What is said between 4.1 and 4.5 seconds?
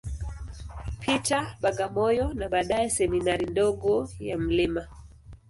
ya